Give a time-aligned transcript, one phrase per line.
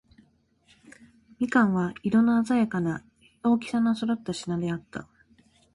[1.37, 3.05] 蜜柑は、色のあざやかな、
[3.43, 5.07] 大きさの揃った品であった。